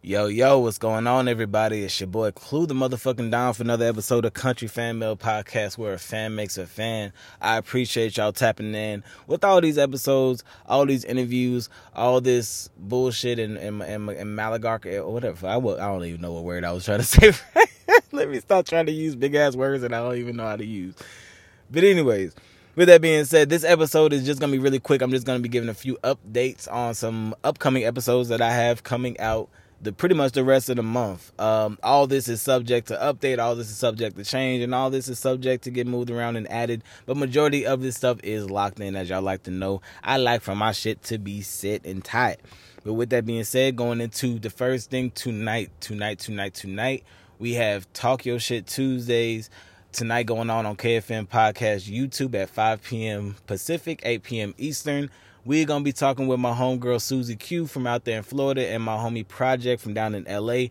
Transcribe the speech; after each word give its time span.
Yo, 0.00 0.28
yo, 0.28 0.60
what's 0.60 0.78
going 0.78 1.08
on, 1.08 1.26
everybody? 1.26 1.82
It's 1.82 1.98
your 1.98 2.06
boy 2.06 2.30
Klue 2.30 2.68
the 2.68 2.74
motherfucking 2.74 3.32
Don 3.32 3.52
for 3.52 3.64
another 3.64 3.88
episode 3.88 4.24
of 4.24 4.32
Kountry 4.32 4.70
Fan 4.70 5.00
Mail 5.00 5.16
Podcast 5.16 5.76
where 5.76 5.92
a 5.92 5.98
fan 5.98 6.36
makes 6.36 6.56
a 6.56 6.66
fan. 6.66 7.12
I 7.40 7.56
appreciate 7.56 8.16
y'all 8.16 8.32
tapping 8.32 8.76
in 8.76 9.02
with 9.26 9.42
all 9.42 9.60
these 9.60 9.76
episodes, 9.76 10.44
all 10.66 10.86
these 10.86 11.04
interviews, 11.04 11.68
all 11.96 12.20
this 12.20 12.70
bullshit 12.78 13.40
and 13.40 13.56
and, 13.56 13.82
and, 13.82 14.08
and 14.08 14.38
or 14.38 15.12
whatever. 15.12 15.48
I, 15.48 15.56
I 15.56 15.60
don't 15.60 16.04
even 16.04 16.20
know 16.20 16.32
what 16.32 16.44
word 16.44 16.64
I 16.64 16.70
was 16.70 16.84
trying 16.84 17.00
to 17.00 17.04
say. 17.04 17.32
Let 18.12 18.28
me 18.28 18.38
stop 18.38 18.66
trying 18.66 18.86
to 18.86 18.92
use 18.92 19.16
big 19.16 19.34
ass 19.34 19.56
words 19.56 19.82
that 19.82 19.92
I 19.92 19.98
don't 19.98 20.18
even 20.18 20.36
know 20.36 20.46
how 20.46 20.56
to 20.56 20.64
use. 20.64 20.94
But, 21.72 21.82
anyways, 21.82 22.36
with 22.76 22.86
that 22.86 23.00
being 23.00 23.24
said, 23.24 23.48
this 23.48 23.64
episode 23.64 24.12
is 24.12 24.24
just 24.24 24.40
gonna 24.40 24.52
be 24.52 24.60
really 24.60 24.78
quick. 24.78 25.02
I'm 25.02 25.10
just 25.10 25.26
gonna 25.26 25.40
be 25.40 25.48
giving 25.48 25.68
a 25.68 25.74
few 25.74 25.98
updates 26.04 26.70
on 26.72 26.94
some 26.94 27.34
upcoming 27.42 27.84
episodes 27.84 28.28
that 28.28 28.40
I 28.40 28.52
have 28.52 28.84
coming 28.84 29.18
out 29.18 29.48
the 29.80 29.92
pretty 29.92 30.14
much 30.14 30.32
the 30.32 30.44
rest 30.44 30.68
of 30.68 30.76
the 30.76 30.82
month. 30.82 31.32
Um, 31.40 31.78
all 31.82 32.06
this 32.06 32.28
is 32.28 32.42
subject 32.42 32.88
to 32.88 32.96
update, 32.96 33.38
all 33.38 33.54
this 33.54 33.70
is 33.70 33.76
subject 33.76 34.16
to 34.16 34.24
change, 34.24 34.62
and 34.62 34.74
all 34.74 34.90
this 34.90 35.08
is 35.08 35.18
subject 35.18 35.64
to 35.64 35.70
get 35.70 35.86
moved 35.86 36.10
around 36.10 36.36
and 36.36 36.50
added. 36.50 36.82
But 37.06 37.16
majority 37.16 37.66
of 37.66 37.80
this 37.80 37.96
stuff 37.96 38.18
is 38.22 38.50
locked 38.50 38.80
in, 38.80 38.96
as 38.96 39.08
y'all 39.08 39.22
like 39.22 39.44
to 39.44 39.50
know. 39.50 39.80
I 40.02 40.16
like 40.16 40.42
for 40.42 40.54
my 40.54 40.72
shit 40.72 41.02
to 41.04 41.18
be 41.18 41.42
set 41.42 41.84
and 41.84 42.04
tight. 42.04 42.40
But 42.84 42.94
with 42.94 43.10
that 43.10 43.26
being 43.26 43.44
said, 43.44 43.76
going 43.76 44.00
into 44.00 44.38
the 44.38 44.50
first 44.50 44.90
thing 44.90 45.10
tonight, 45.10 45.70
tonight, 45.80 46.18
tonight, 46.18 46.54
tonight, 46.54 47.04
we 47.38 47.54
have 47.54 47.92
Talk 47.92 48.26
Your 48.26 48.40
Shit 48.40 48.66
Tuesdays 48.66 49.50
tonight 49.92 50.24
going 50.24 50.50
on 50.50 50.66
on 50.66 50.76
KFM 50.76 51.26
Podcast 51.26 51.90
YouTube 51.90 52.34
at 52.34 52.50
5 52.50 52.82
p.m. 52.82 53.36
Pacific, 53.46 54.00
8 54.02 54.22
p.m. 54.22 54.54
Eastern. 54.58 55.10
We're 55.48 55.64
gonna 55.64 55.82
be 55.82 55.94
talking 55.94 56.26
with 56.26 56.38
my 56.40 56.52
homegirl 56.52 57.00
Susie 57.00 57.34
Q 57.34 57.66
from 57.66 57.86
out 57.86 58.04
there 58.04 58.18
in 58.18 58.22
Florida 58.22 58.68
and 58.68 58.82
my 58.82 58.98
homie 58.98 59.26
Project 59.26 59.80
from 59.80 59.94
down 59.94 60.14
in 60.14 60.24
LA. 60.24 60.66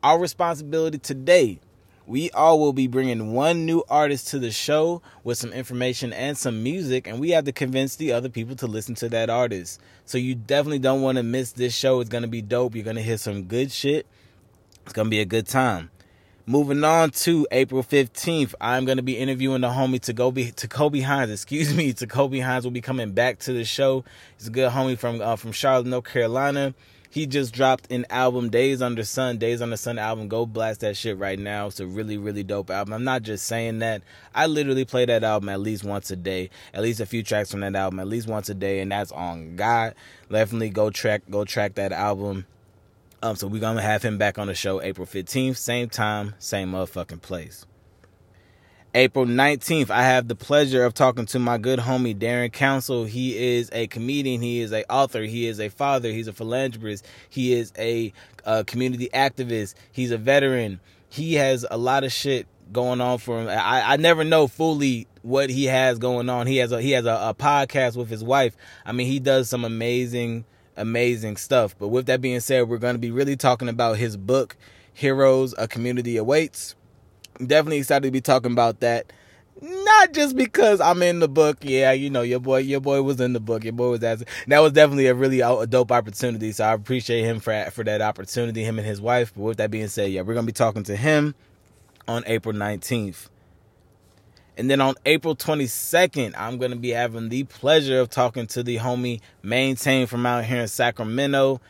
Our 0.00 0.16
responsibility 0.16 0.98
today, 0.98 1.58
we 2.06 2.30
all 2.30 2.60
will 2.60 2.72
be 2.72 2.86
bringing 2.86 3.32
one 3.32 3.66
new 3.66 3.82
artist 3.90 4.28
to 4.28 4.38
the 4.38 4.52
show 4.52 5.02
with 5.24 5.38
some 5.38 5.52
information 5.52 6.12
and 6.12 6.38
some 6.38 6.62
music, 6.62 7.08
and 7.08 7.18
we 7.18 7.30
have 7.30 7.46
to 7.46 7.52
convince 7.52 7.96
the 7.96 8.12
other 8.12 8.28
people 8.28 8.54
to 8.54 8.68
listen 8.68 8.94
to 8.94 9.08
that 9.08 9.28
artist. 9.28 9.80
So 10.04 10.18
you 10.18 10.36
definitely 10.36 10.78
don't 10.78 11.02
want 11.02 11.16
to 11.16 11.24
miss 11.24 11.50
this 11.50 11.74
show. 11.74 11.98
It's 11.98 12.08
gonna 12.08 12.28
be 12.28 12.42
dope. 12.42 12.76
You're 12.76 12.84
gonna 12.84 13.02
hear 13.02 13.18
some 13.18 13.42
good 13.42 13.72
shit. 13.72 14.06
It's 14.84 14.92
gonna 14.92 15.10
be 15.10 15.18
a 15.18 15.24
good 15.24 15.48
time. 15.48 15.90
Moving 16.44 16.82
on 16.82 17.10
to 17.10 17.46
April 17.52 17.84
15th, 17.84 18.54
I'm 18.60 18.84
going 18.84 18.96
to 18.96 19.02
be 19.02 19.16
interviewing 19.16 19.60
the 19.60 19.68
homie 19.68 20.00
to 20.00 20.12
go 20.12 20.32
be 20.32 20.50
to 20.50 20.66
Kobe 20.66 20.98
Hines. 20.98 21.30
Excuse 21.30 21.72
me, 21.72 21.92
to 21.92 22.06
Kobe 22.08 22.40
Hines 22.40 22.64
will 22.64 22.72
be 22.72 22.80
coming 22.80 23.12
back 23.12 23.38
to 23.40 23.52
the 23.52 23.64
show. 23.64 24.02
He's 24.36 24.48
a 24.48 24.50
good 24.50 24.72
homie 24.72 24.98
from 24.98 25.20
uh, 25.20 25.36
from 25.36 25.52
Charlotte, 25.52 25.86
North 25.86 26.06
Carolina. 26.06 26.74
He 27.10 27.26
just 27.26 27.54
dropped 27.54 27.92
an 27.92 28.06
album, 28.10 28.48
Days 28.48 28.82
Under 28.82 29.04
Sun. 29.04 29.38
Days 29.38 29.62
Under 29.62 29.76
Sun 29.76 30.00
album. 30.00 30.26
Go 30.26 30.44
blast 30.44 30.80
that 30.80 30.96
shit 30.96 31.16
right 31.16 31.38
now. 31.38 31.68
It's 31.68 31.78
a 31.78 31.86
really, 31.86 32.18
really 32.18 32.42
dope 32.42 32.70
album. 32.70 32.92
I'm 32.94 33.04
not 33.04 33.22
just 33.22 33.46
saying 33.46 33.78
that. 33.78 34.02
I 34.34 34.46
literally 34.46 34.84
play 34.84 35.04
that 35.04 35.22
album 35.22 35.48
at 35.48 35.60
least 35.60 35.84
once 35.84 36.10
a 36.10 36.16
day. 36.16 36.50
At 36.74 36.82
least 36.82 36.98
a 36.98 37.06
few 37.06 37.22
tracks 37.22 37.52
from 37.52 37.60
that 37.60 37.76
album, 37.76 38.00
at 38.00 38.08
least 38.08 38.26
once 38.26 38.48
a 38.48 38.54
day, 38.54 38.80
and 38.80 38.90
that's 38.90 39.12
on 39.12 39.54
God. 39.54 39.94
Definitely 40.28 40.70
go 40.70 40.90
track, 40.90 41.22
go 41.30 41.44
track 41.44 41.74
that 41.74 41.92
album. 41.92 42.46
Um, 43.22 43.36
so 43.36 43.46
we're 43.46 43.60
gonna 43.60 43.80
have 43.80 44.02
him 44.02 44.18
back 44.18 44.36
on 44.36 44.48
the 44.48 44.54
show 44.54 44.82
April 44.82 45.06
15th, 45.06 45.56
same 45.56 45.88
time, 45.88 46.34
same 46.40 46.72
motherfucking 46.72 47.22
place. 47.22 47.64
April 48.94 49.24
19th, 49.24 49.90
I 49.90 50.02
have 50.02 50.26
the 50.26 50.34
pleasure 50.34 50.84
of 50.84 50.92
talking 50.92 51.24
to 51.26 51.38
my 51.38 51.56
good 51.56 51.78
homie 51.78 52.18
Darren 52.18 52.52
Council. 52.52 53.04
He 53.04 53.56
is 53.56 53.70
a 53.72 53.86
comedian, 53.86 54.42
he 54.42 54.60
is 54.60 54.72
a 54.72 54.84
author, 54.92 55.22
he 55.22 55.46
is 55.46 55.60
a 55.60 55.70
father, 55.70 56.10
he's 56.10 56.26
a 56.26 56.32
philanthropist, 56.32 57.06
he 57.30 57.52
is 57.52 57.72
a, 57.78 58.12
a 58.44 58.64
community 58.64 59.08
activist, 59.14 59.74
he's 59.92 60.10
a 60.10 60.18
veteran. 60.18 60.80
He 61.08 61.34
has 61.34 61.64
a 61.70 61.78
lot 61.78 62.04
of 62.04 62.12
shit 62.12 62.48
going 62.72 63.00
on 63.00 63.18
for 63.18 63.40
him. 63.40 63.48
I, 63.48 63.92
I 63.92 63.96
never 63.98 64.24
know 64.24 64.48
fully 64.48 65.06
what 65.22 65.48
he 65.48 65.66
has 65.66 65.98
going 65.98 66.28
on. 66.28 66.46
He 66.48 66.56
has 66.56 66.72
a 66.72 66.82
he 66.82 66.90
has 66.90 67.06
a, 67.06 67.14
a 67.14 67.34
podcast 67.38 67.96
with 67.96 68.10
his 68.10 68.24
wife. 68.24 68.56
I 68.84 68.92
mean, 68.92 69.06
he 69.06 69.20
does 69.20 69.48
some 69.48 69.64
amazing 69.64 70.44
amazing 70.76 71.36
stuff. 71.36 71.76
But 71.78 71.88
with 71.88 72.06
that 72.06 72.20
being 72.20 72.40
said, 72.40 72.68
we're 72.68 72.78
going 72.78 72.94
to 72.94 72.98
be 73.00 73.10
really 73.10 73.36
talking 73.36 73.68
about 73.68 73.98
his 73.98 74.16
book, 74.16 74.56
Heroes, 74.92 75.54
A 75.58 75.68
Community 75.68 76.16
Awaits. 76.16 76.74
Definitely 77.38 77.78
excited 77.78 78.06
to 78.06 78.10
be 78.10 78.20
talking 78.20 78.52
about 78.52 78.80
that. 78.80 79.12
Not 79.60 80.12
just 80.12 80.34
because 80.34 80.80
I'm 80.80 81.02
in 81.02 81.20
the 81.20 81.28
book, 81.28 81.58
yeah, 81.60 81.92
you 81.92 82.10
know, 82.10 82.22
your 82.22 82.40
boy, 82.40 82.58
your 82.58 82.80
boy 82.80 83.02
was 83.02 83.20
in 83.20 83.32
the 83.32 83.40
book. 83.40 83.62
Your 83.62 83.72
boy 83.72 83.90
was 83.90 84.02
asking. 84.02 84.26
That 84.48 84.58
was 84.58 84.72
definitely 84.72 85.06
a 85.06 85.14
really 85.14 85.40
uh, 85.40 85.56
a 85.56 85.66
dope 85.68 85.92
opportunity. 85.92 86.50
So 86.50 86.64
I 86.64 86.72
appreciate 86.72 87.22
him 87.22 87.38
for 87.38 87.70
for 87.70 87.84
that 87.84 88.02
opportunity, 88.02 88.64
him 88.64 88.78
and 88.78 88.86
his 88.86 89.00
wife. 89.00 89.32
But 89.36 89.42
with 89.42 89.56
that 89.58 89.70
being 89.70 89.86
said, 89.86 90.10
yeah, 90.10 90.22
we're 90.22 90.34
gonna 90.34 90.46
be 90.46 90.52
talking 90.52 90.82
to 90.84 90.96
him 90.96 91.36
on 92.08 92.24
April 92.26 92.54
19th. 92.54 93.28
And 94.56 94.70
then 94.70 94.80
on 94.80 94.94
April 95.06 95.34
22nd, 95.34 96.34
I'm 96.36 96.58
going 96.58 96.72
to 96.72 96.76
be 96.76 96.90
having 96.90 97.28
the 97.30 97.44
pleasure 97.44 98.00
of 98.00 98.10
talking 98.10 98.46
to 98.48 98.62
the 98.62 98.78
homie 98.78 99.20
Maintain 99.42 100.06
from 100.06 100.26
out 100.26 100.44
here 100.44 100.60
in 100.60 100.68
Sacramento. 100.68 101.60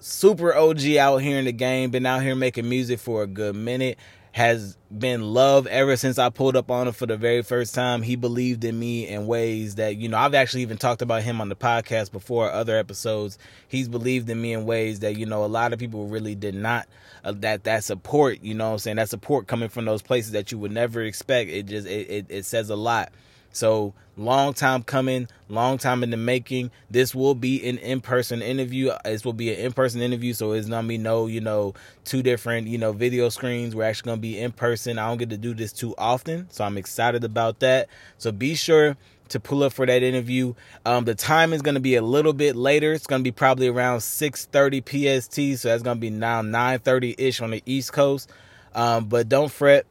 Super 0.00 0.54
OG 0.54 0.96
out 0.96 1.18
here 1.18 1.38
in 1.38 1.44
the 1.44 1.52
game, 1.52 1.90
been 1.90 2.06
out 2.06 2.22
here 2.22 2.34
making 2.34 2.68
music 2.68 2.98
for 2.98 3.22
a 3.22 3.26
good 3.26 3.56
minute 3.56 3.98
has 4.34 4.76
been 4.90 5.22
love 5.22 5.68
ever 5.68 5.96
since 5.96 6.18
I 6.18 6.28
pulled 6.28 6.56
up 6.56 6.68
on 6.68 6.88
him 6.88 6.92
for 6.92 7.06
the 7.06 7.16
very 7.16 7.44
first 7.44 7.72
time. 7.72 8.02
He 8.02 8.16
believed 8.16 8.64
in 8.64 8.76
me 8.76 9.06
in 9.06 9.28
ways 9.28 9.76
that, 9.76 9.94
you 9.94 10.08
know, 10.08 10.18
I've 10.18 10.34
actually 10.34 10.62
even 10.62 10.76
talked 10.76 11.02
about 11.02 11.22
him 11.22 11.40
on 11.40 11.48
the 11.48 11.54
podcast 11.54 12.10
before, 12.10 12.50
other 12.50 12.76
episodes. 12.76 13.38
He's 13.68 13.88
believed 13.88 14.28
in 14.28 14.42
me 14.42 14.52
in 14.52 14.66
ways 14.66 14.98
that, 15.00 15.16
you 15.16 15.24
know, 15.24 15.44
a 15.44 15.46
lot 15.46 15.72
of 15.72 15.78
people 15.78 16.08
really 16.08 16.34
did 16.34 16.56
not. 16.56 16.88
Uh, 17.22 17.30
that 17.36 17.62
that 17.62 17.84
support, 17.84 18.42
you 18.42 18.54
know 18.54 18.72
I'm 18.72 18.78
saying? 18.78 18.96
That 18.96 19.08
support 19.08 19.46
coming 19.46 19.68
from 19.68 19.84
those 19.84 20.02
places 20.02 20.32
that 20.32 20.50
you 20.50 20.58
would 20.58 20.72
never 20.72 21.00
expect. 21.02 21.50
It 21.50 21.66
just 21.66 21.86
it, 21.86 22.10
it, 22.10 22.26
it 22.28 22.44
says 22.44 22.70
a 22.70 22.76
lot. 22.76 23.12
So 23.54 23.94
long 24.16 24.52
time 24.52 24.82
coming, 24.82 25.28
long 25.48 25.78
time 25.78 26.02
in 26.02 26.10
the 26.10 26.16
making. 26.16 26.70
This 26.90 27.14
will 27.14 27.34
be 27.34 27.66
an 27.68 27.78
in-person 27.78 28.42
interview. 28.42 28.90
This 29.04 29.24
will 29.24 29.32
be 29.32 29.52
an 29.54 29.60
in-person 29.60 30.02
interview, 30.02 30.32
so 30.32 30.52
it's 30.52 30.66
not 30.66 30.86
be 30.86 30.98
no, 30.98 31.26
you 31.26 31.40
know, 31.40 31.74
two 32.04 32.22
different, 32.22 32.66
you 32.66 32.78
know, 32.78 32.92
video 32.92 33.28
screens. 33.28 33.74
We're 33.74 33.84
actually 33.84 34.10
gonna 34.10 34.20
be 34.20 34.38
in 34.38 34.52
person. 34.52 34.98
I 34.98 35.08
don't 35.08 35.18
get 35.18 35.30
to 35.30 35.38
do 35.38 35.54
this 35.54 35.72
too 35.72 35.94
often, 35.96 36.48
so 36.50 36.64
I'm 36.64 36.76
excited 36.76 37.22
about 37.22 37.60
that. 37.60 37.88
So 38.18 38.32
be 38.32 38.54
sure 38.56 38.96
to 39.28 39.40
pull 39.40 39.62
up 39.62 39.72
for 39.72 39.86
that 39.86 40.02
interview. 40.02 40.54
Um, 40.84 41.04
the 41.04 41.14
time 41.14 41.52
is 41.52 41.62
going 41.62 41.76
to 41.76 41.80
be 41.80 41.94
a 41.94 42.02
little 42.02 42.34
bit 42.34 42.56
later. 42.56 42.92
It's 42.92 43.06
going 43.06 43.20
to 43.20 43.24
be 43.24 43.32
probably 43.32 43.68
around 43.68 44.00
6:30 44.00 44.82
PST, 44.82 45.60
so 45.60 45.68
that's 45.68 45.82
going 45.82 45.96
to 45.96 46.00
be 46.00 46.10
now 46.10 46.42
9:30 46.42 47.14
ish 47.16 47.40
on 47.40 47.50
the 47.50 47.62
East 47.64 47.92
Coast. 47.92 48.30
Um, 48.74 49.06
but 49.06 49.28
don't 49.28 49.50
fret 49.50 49.86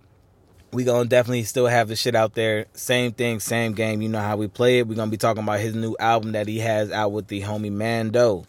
we 0.73 0.83
gonna 0.83 1.07
definitely 1.07 1.43
still 1.43 1.67
have 1.67 1.87
the 1.87 1.95
shit 1.95 2.15
out 2.15 2.33
there. 2.33 2.65
Same 2.73 3.11
thing, 3.11 3.39
same 3.39 3.73
game. 3.73 4.01
You 4.01 4.09
know 4.09 4.19
how 4.19 4.35
we 4.35 4.47
play 4.47 4.79
it. 4.79 4.87
We're 4.87 4.95
gonna 4.95 5.11
be 5.11 5.17
talking 5.17 5.43
about 5.43 5.59
his 5.59 5.75
new 5.75 5.95
album 5.99 6.31
that 6.31 6.47
he 6.47 6.59
has 6.59 6.91
out 6.91 7.11
with 7.11 7.27
the 7.27 7.41
homie 7.41 7.71
Mando. 7.71 8.45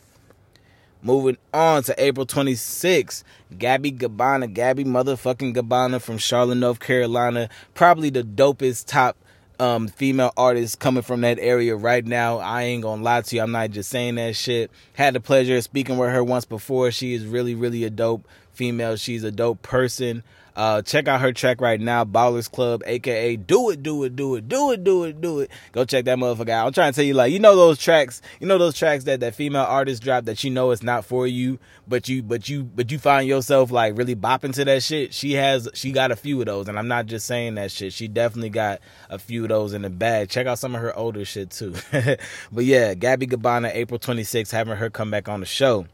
Moving 1.03 1.37
on 1.53 1.83
to 1.83 1.95
April 2.03 2.25
26th, 2.25 3.25
Gabby 3.59 3.93
Gabbana, 3.93 4.51
Gabby 4.53 4.85
motherfucking 4.85 5.55
Gabbana 5.55 6.01
from 6.01 6.17
Charlotte, 6.17 6.55
North 6.55 6.81
Carolina. 6.81 7.51
Probably 7.75 8.09
the 8.09 8.23
dopest 8.23 8.87
top 8.87 9.19
um, 9.61 9.87
female 9.89 10.33
artist 10.37 10.79
coming 10.81 11.03
from 11.03 11.21
that 11.21 11.39
area 11.39 11.77
right 11.77 12.05
now. 12.05 12.39
I 12.39 12.63
ain't 12.63 12.83
gonna 12.83 13.03
lie 13.03 13.21
to 13.21 13.37
you. 13.37 13.43
I'm 13.43 13.53
not 13.53 13.71
just 13.71 13.91
saying 13.91 14.15
that 14.15 14.35
shit. 14.35 14.71
Had 14.95 15.15
the 15.15 15.21
pleasure 15.21 15.59
of 15.59 15.65
speaking 15.65 15.99
with 15.99 16.11
her 16.11 16.25
once 16.25 16.47
before. 16.47 16.91
She 16.91 17.13
is 17.13 17.27
really, 17.27 17.55
really 17.55 17.85
a 17.85 17.91
dope 17.91 18.27
female. 18.55 18.97
She's 18.97 19.25
a 19.25 19.31
dope 19.31 19.63
person. 19.63 20.23
Uh, 20.57 20.83
check 20.83 21.09
out 21.09 21.21
her 21.21 21.33
track 21.33 21.61
right 21.61 21.81
now, 21.81 22.05
Ballers 22.05 22.51
Club, 22.51 22.83
aka 22.87 23.35
Do 23.35 23.71
It, 23.71 23.83
Do 23.83 24.05
It, 24.05 24.15
Do 24.15 24.37
It, 24.37 24.49
Do 24.49 24.71
It, 24.71 24.85
Do 24.85 25.05
It, 25.05 25.21
Do 25.21 25.41
It. 25.41 25.51
Go 25.73 25.85
check 25.85 26.05
that 26.05 26.17
motherfucker 26.17 26.51
out. 26.51 26.69
I'm 26.69 26.73
trying 26.73 26.93
to 26.93 26.97
tell 26.97 27.05
you, 27.05 27.15
like, 27.15 27.33
you 27.33 27.41
know 27.41 27.57
those 27.57 27.77
tracks, 27.77 28.23
you 28.39 28.47
know 28.47 28.57
those 28.57 28.79
tracks 28.79 29.03
that 29.05 29.19
that 29.21 29.35
female 29.35 29.65
artist 29.65 30.03
dropped 30.03 30.27
that 30.27 30.45
you 30.45 30.51
know 30.51 30.71
it's 30.71 30.83
not 30.83 31.05
for 31.05 31.27
you, 31.27 31.59
but 31.89 32.09
you, 32.09 32.23
but 32.23 32.49
you, 32.49 32.63
but 32.63 32.93
you 32.93 33.01
find 33.01 33.27
yourself 33.27 33.73
like 33.73 33.99
really 33.99 34.15
bopping 34.15 34.55
to 34.55 34.65
that 34.65 34.85
shit. 34.85 35.13
She 35.13 35.33
has, 35.33 35.69
she 35.75 35.91
got 35.91 36.13
a 36.13 36.17
few 36.17 36.39
of 36.39 36.47
those, 36.47 36.69
and 36.69 36.79
I'm 36.79 36.89
not 36.89 37.07
just 37.07 37.27
saying 37.27 37.57
that 37.57 37.73
shit. 37.73 37.93
She 37.93 38.07
definitely 38.07 38.51
got 38.51 38.81
a 39.11 39.19
few 39.19 39.43
of 39.43 39.49
those 39.49 39.73
in 39.73 39.83
the 39.83 39.91
bag. 39.91 40.29
Check 40.29 40.47
out 40.47 40.61
some 40.61 40.77
of 40.77 40.81
her 40.81 40.97
older 40.97 41.25
shit 41.25 41.51
too. 41.51 41.75
but 42.53 42.65
yeah, 42.65 42.95
Gabby 42.95 43.27
Gabbana, 43.27 43.75
April 43.75 43.99
26th, 43.99 44.53
having 44.53 44.77
her 44.77 44.89
come 44.89 45.11
back 45.11 45.29
on 45.29 45.41
the 45.41 45.47
show. 45.47 45.87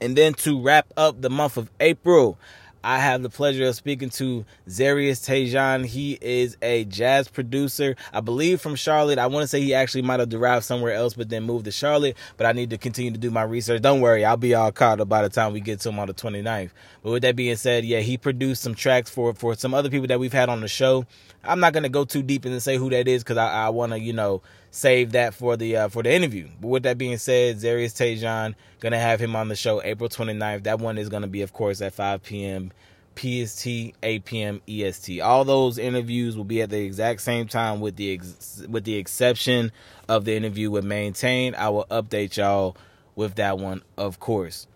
And 0.00 0.16
then 0.16 0.34
to 0.34 0.60
wrap 0.60 0.86
up 0.96 1.20
the 1.20 1.30
month 1.30 1.56
of 1.56 1.70
April, 1.80 2.38
I 2.86 2.98
have 2.98 3.20
the 3.20 3.30
pleasure 3.30 3.66
of 3.66 3.74
speaking 3.74 4.10
to 4.10 4.44
Zarius 4.68 5.26
Tejan. 5.26 5.84
He 5.84 6.16
is 6.20 6.56
a 6.62 6.84
jazz 6.84 7.26
producer, 7.26 7.96
I 8.12 8.20
believe 8.20 8.60
from 8.60 8.76
Charlotte. 8.76 9.18
I 9.18 9.26
want 9.26 9.42
to 9.42 9.48
say 9.48 9.60
he 9.60 9.74
actually 9.74 10.02
might 10.02 10.20
have 10.20 10.28
derived 10.28 10.64
somewhere 10.64 10.92
else, 10.92 11.14
but 11.14 11.28
then 11.28 11.42
moved 11.42 11.64
to 11.64 11.72
Charlotte. 11.72 12.16
But 12.36 12.46
I 12.46 12.52
need 12.52 12.70
to 12.70 12.78
continue 12.78 13.10
to 13.10 13.18
do 13.18 13.32
my 13.32 13.42
research. 13.42 13.82
Don't 13.82 14.00
worry, 14.00 14.24
I'll 14.24 14.36
be 14.36 14.54
all 14.54 14.70
caught 14.70 15.00
up 15.00 15.08
by 15.08 15.22
the 15.22 15.28
time 15.28 15.52
we 15.52 15.58
get 15.58 15.80
to 15.80 15.88
him 15.88 15.98
on 15.98 16.06
the 16.06 16.14
29th. 16.14 16.70
But 17.02 17.10
with 17.10 17.22
that 17.22 17.34
being 17.34 17.56
said, 17.56 17.84
yeah, 17.84 17.98
he 17.98 18.16
produced 18.16 18.62
some 18.62 18.76
tracks 18.76 19.10
for 19.10 19.34
for 19.34 19.56
some 19.56 19.74
other 19.74 19.90
people 19.90 20.06
that 20.06 20.20
we've 20.20 20.32
had 20.32 20.48
on 20.48 20.60
the 20.60 20.68
show. 20.68 21.06
I'm 21.42 21.58
not 21.58 21.72
gonna 21.72 21.88
go 21.88 22.04
too 22.04 22.22
deep 22.22 22.44
and 22.44 22.62
say 22.62 22.76
who 22.76 22.88
that 22.90 23.08
is 23.08 23.24
because 23.24 23.36
I, 23.36 23.66
I 23.66 23.68
want 23.70 23.94
to, 23.94 23.98
you 23.98 24.12
know, 24.12 24.42
save 24.76 25.12
that 25.12 25.32
for 25.32 25.56
the 25.56 25.74
uh, 25.74 25.88
for 25.88 26.02
the 26.02 26.12
interview. 26.12 26.48
But 26.60 26.68
with 26.68 26.82
that 26.82 26.98
being 26.98 27.16
said, 27.16 27.56
Zarius 27.56 27.94
Tajon 27.94 28.54
gonna 28.80 28.98
have 28.98 29.20
him 29.20 29.34
on 29.34 29.48
the 29.48 29.56
show 29.56 29.82
April 29.82 30.08
29th. 30.08 30.64
That 30.64 30.80
one 30.80 30.98
is 30.98 31.08
gonna 31.08 31.26
be, 31.26 31.40
of 31.42 31.52
course, 31.52 31.80
at 31.80 31.94
5 31.94 32.22
p.m. 32.22 32.72
PST, 33.16 33.66
8 33.66 34.24
p.m. 34.26 34.60
EST. 34.68 35.20
All 35.22 35.44
those 35.44 35.78
interviews 35.78 36.36
will 36.36 36.44
be 36.44 36.60
at 36.60 36.68
the 36.68 36.78
exact 36.78 37.22
same 37.22 37.48
time, 37.48 37.80
with 37.80 37.96
the 37.96 38.12
ex- 38.12 38.66
with 38.68 38.84
the 38.84 38.96
exception 38.96 39.72
of 40.08 40.26
the 40.26 40.36
interview 40.36 40.70
with 40.70 40.84
Maintain. 40.84 41.54
I 41.54 41.70
will 41.70 41.86
update 41.90 42.36
y'all 42.36 42.76
with 43.14 43.36
that 43.36 43.58
one, 43.58 43.82
of 43.96 44.20
course. 44.20 44.66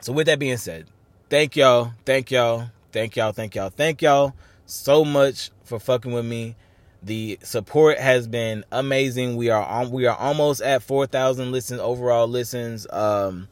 So 0.00 0.12
with 0.12 0.26
that 0.26 0.38
being 0.38 0.58
said, 0.58 0.86
thank 1.30 1.56
y'all, 1.56 1.92
thank 2.04 2.30
y'all, 2.30 2.68
thank 2.92 3.16
y'all, 3.16 3.32
thank 3.32 3.54
y'all, 3.54 3.70
thank 3.70 4.02
y'all 4.02 4.34
so 4.66 5.06
much 5.06 5.50
for 5.64 5.80
fucking 5.80 6.12
with 6.12 6.26
me. 6.26 6.54
The 7.02 7.38
support 7.42 7.98
has 7.98 8.28
been 8.28 8.64
amazing. 8.70 9.36
We 9.36 9.50
are 9.50 9.64
on, 9.64 9.90
we 9.90 10.06
are 10.06 10.16
almost 10.16 10.62
at 10.62 10.82
4,000 10.82 11.50
listens 11.50 11.80
overall 11.80 12.28
listens. 12.28 12.86
Um, 12.90 13.48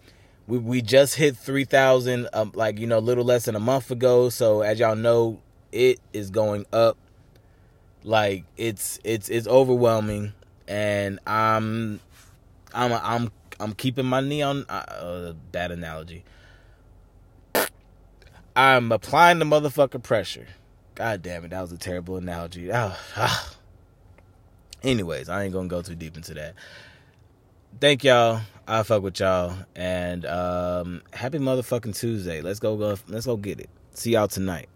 we 0.47 0.59
we 0.59 0.83
just 0.83 1.15
hit 1.15 1.37
3,000 1.37 2.29
um, 2.33 2.53
like 2.55 2.79
you 2.79 2.87
know 2.87 2.99
a 2.99 3.01
little 3.01 3.25
less 3.25 3.45
than 3.45 3.57
a 3.57 3.61
month 3.61 3.91
ago. 3.91 4.29
So 4.29 4.63
as 4.63 4.79
y'all 4.79 4.97
know, 4.97 5.41
it 5.73 6.01
is 6.13 6.31
going 6.31 6.67
up. 6.73 6.97
Like 8.03 8.45
it's 8.57 8.99
it's 9.05 9.29
it's 9.29 9.47
overwhelming, 9.47 10.33
and 10.67 11.19
I'm 11.27 12.01
I'm 12.75 12.93
I'm 12.93 13.33
I'm 13.59 13.75
keeping 13.75 14.07
my 14.07 14.21
knee 14.21 14.43
on. 14.43 14.65
Uh, 14.69 15.35
bad 15.53 15.71
analogy. 15.71 16.25
I'm 18.57 18.91
applying 18.91 19.39
the 19.39 19.45
motherfucker 19.45 20.03
pressure. 20.03 20.49
God 20.95 21.23
damn 21.23 21.45
it, 21.45 21.51
that 21.51 21.61
was 21.61 21.73
a 21.73 21.79
terrible 21.79 22.17
analogy. 22.17 22.71
Oh, 22.73 22.97
ah. 23.17 23.55
Anyways, 24.83 25.29
I 25.29 25.45
ain't 25.45 25.53
gonna 25.53 25.69
go 25.69 25.83
too 25.83 25.95
deep 25.95 26.17
into 26.17 26.35
that. 26.35 26.55
Thank 27.81 28.05
y'all. 28.05 28.41
I 28.67 28.83
fuck 28.83 29.03
with 29.03 29.21
y'all, 29.21 29.55
and 29.75 30.25
um, 30.27 31.03
happy 31.13 31.39
motherfucking 31.39 31.99
Tuesday. 31.99 32.41
Let's 32.41 32.61
go, 32.61 32.77
go. 32.77 32.97
Let's 33.09 33.27
go 33.27 33.37
get 33.37 33.61
it. 33.61 33.69
See 33.95 34.13
y'all 34.13 34.29
tonight. 34.29 34.69